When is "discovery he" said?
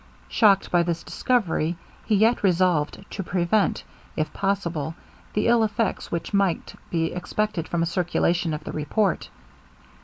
1.03-2.15